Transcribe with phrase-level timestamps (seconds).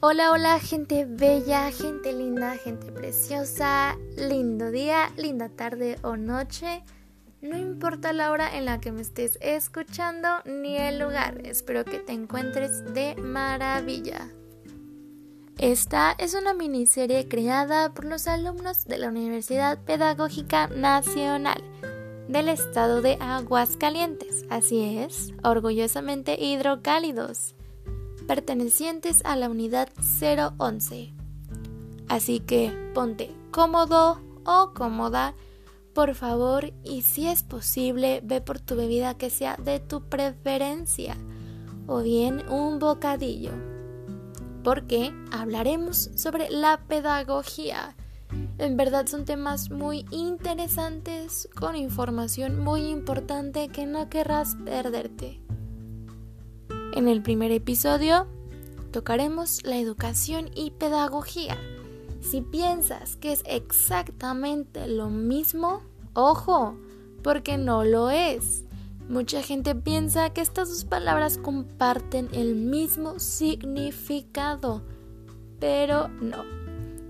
[0.00, 6.84] Hola, hola, gente bella, gente linda, gente preciosa, lindo día, linda tarde o noche.
[7.42, 11.98] No importa la hora en la que me estés escuchando ni el lugar, espero que
[11.98, 14.30] te encuentres de maravilla.
[15.58, 21.60] Esta es una miniserie creada por los alumnos de la Universidad Pedagógica Nacional
[22.28, 27.56] del estado de Aguascalientes, así es, orgullosamente hidrocálidos
[28.28, 29.88] pertenecientes a la unidad
[30.20, 31.14] 011.
[32.08, 35.34] Así que ponte cómodo o cómoda,
[35.94, 41.16] por favor, y si es posible, ve por tu bebida que sea de tu preferencia
[41.88, 43.50] o bien un bocadillo.
[44.62, 47.96] Porque hablaremos sobre la pedagogía.
[48.58, 55.40] En verdad son temas muy interesantes con información muy importante que no querrás perderte.
[56.94, 58.26] En el primer episodio
[58.92, 61.58] tocaremos la educación y pedagogía.
[62.20, 65.82] Si piensas que es exactamente lo mismo,
[66.14, 66.76] ojo,
[67.22, 68.64] porque no lo es.
[69.08, 74.82] Mucha gente piensa que estas dos palabras comparten el mismo significado,
[75.60, 76.44] pero no.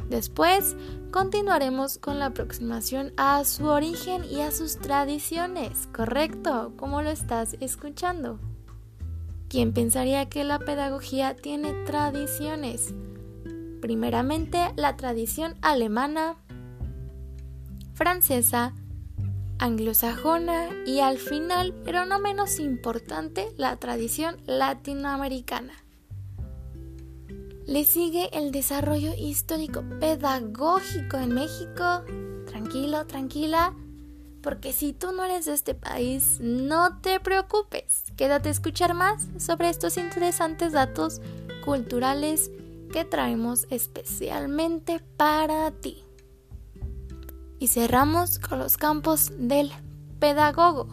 [0.08, 0.76] Después
[1.10, 6.72] continuaremos con la aproximación a su origen y a sus tradiciones, ¿correcto?
[6.76, 8.38] ¿Cómo lo estás escuchando?
[9.48, 12.94] ¿Quién pensaría que la pedagogía tiene tradiciones?
[13.80, 16.36] Primeramente, la tradición alemana,
[17.94, 18.74] francesa,
[19.58, 25.72] anglosajona y al final, pero no menos importante, la tradición latinoamericana.
[27.66, 32.02] Le sigue el desarrollo histórico pedagógico en México.
[32.46, 33.74] Tranquilo, tranquila
[34.42, 38.04] porque si tú no eres de este país, no te preocupes.
[38.16, 41.20] Quédate a escuchar más sobre estos interesantes datos
[41.64, 42.50] culturales
[42.92, 46.04] que traemos especialmente para ti.
[47.58, 49.72] Y cerramos con los campos del
[50.20, 50.88] pedagogo.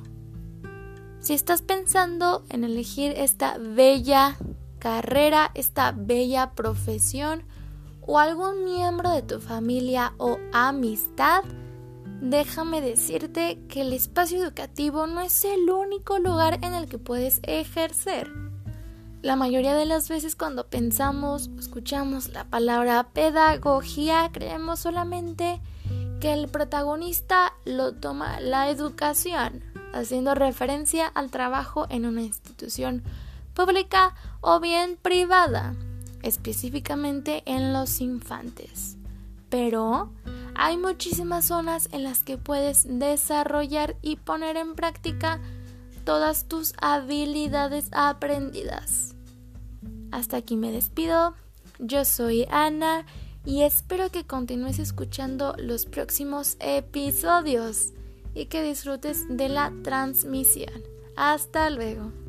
[1.19, 4.37] Si estás pensando en elegir esta bella
[4.79, 7.43] carrera, esta bella profesión
[8.01, 11.43] o algún miembro de tu familia o amistad,
[12.21, 17.39] déjame decirte que el espacio educativo no es el único lugar en el que puedes
[17.43, 18.31] ejercer.
[19.21, 25.61] La mayoría de las veces cuando pensamos escuchamos la palabra pedagogía, creemos solamente
[26.19, 33.03] que el protagonista lo toma la educación, haciendo referencia al trabajo en una institución
[33.55, 35.75] pública o bien privada,
[36.21, 38.97] específicamente en los infantes.
[39.49, 40.11] Pero
[40.55, 45.39] hay muchísimas zonas en las que puedes desarrollar y poner en práctica
[46.03, 49.15] todas tus habilidades aprendidas.
[50.11, 51.35] Hasta aquí me despido.
[51.79, 53.05] Yo soy Ana
[53.43, 57.93] y espero que continúes escuchando los próximos episodios
[58.33, 60.83] y que disfrutes de la transmisión.
[61.15, 62.24] Hasta luego.